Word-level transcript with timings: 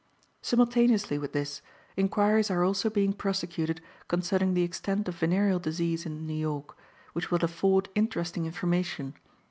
"Simultaneously 0.41 1.19
with 1.19 1.31
this, 1.31 1.61
inquiries 1.95 2.49
are 2.49 2.63
also 2.63 2.89
being 2.89 3.13
prosecuted 3.13 3.81
concerning 4.07 4.55
the 4.55 4.63
extent 4.63 5.07
of 5.07 5.13
venereal 5.19 5.59
disease 5.59 6.07
in 6.07 6.25
New 6.25 6.33
York, 6.33 6.75
which 7.13 7.29
will 7.29 7.45
afford 7.45 7.87
interesting 7.93 8.47
information. 8.47 9.13